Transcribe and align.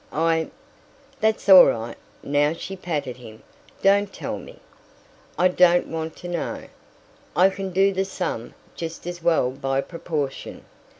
"I" 0.11 0.49
"That's 1.21 1.47
all 1.47 1.65
right" 1.67 1.95
now 2.23 2.53
she 2.53 2.75
patted 2.75 3.17
him 3.17 3.43
"don't 3.83 4.11
tell 4.11 4.39
me. 4.39 4.57
I 5.37 5.47
don't 5.47 5.85
want 5.89 6.15
to 6.15 6.27
know. 6.27 6.63
I 7.35 7.51
can 7.51 7.69
do 7.69 7.93
the 7.93 8.05
sum 8.05 8.55
just 8.75 9.05
as 9.05 9.21
well 9.21 9.51
by 9.51 9.79
proportion. 9.81 10.65